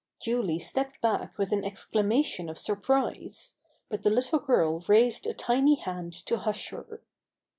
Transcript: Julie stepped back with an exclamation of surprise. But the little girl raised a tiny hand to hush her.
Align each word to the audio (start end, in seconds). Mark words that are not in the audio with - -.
Julie 0.19 0.57
stepped 0.57 0.99
back 0.99 1.37
with 1.37 1.51
an 1.51 1.63
exclamation 1.63 2.49
of 2.49 2.57
surprise. 2.57 3.57
But 3.87 4.01
the 4.01 4.09
little 4.09 4.39
girl 4.39 4.79
raised 4.87 5.27
a 5.27 5.33
tiny 5.35 5.75
hand 5.75 6.13
to 6.25 6.37
hush 6.39 6.69
her. 6.69 7.03